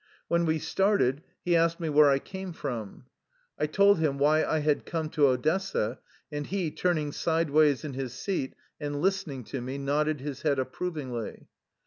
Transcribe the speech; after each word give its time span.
When 0.29 0.45
we 0.47 0.57
started, 0.57 1.21
he 1.45 1.55
asked 1.55 1.79
me 1.79 1.87
where 1.87 2.09
I 2.09 2.17
came 2.17 2.53
from. 2.53 3.05
I 3.59 3.67
told 3.67 3.99
him 3.99 4.17
why 4.17 4.43
I 4.43 4.57
had 4.57 4.83
come 4.83 5.09
to 5.11 5.27
Odessa 5.27 5.99
and 6.31 6.47
he, 6.47 6.71
turning 6.71 7.11
sideways 7.11 7.83
in 7.83 7.93
his 7.93 8.11
seat 8.11 8.55
and 8.79 8.99
listening 8.99 9.43
to 9.43 9.61
me, 9.61 9.77
nodded 9.77 10.19
his 10.19 10.41
head 10.41 10.57
approvingly. 10.57 11.49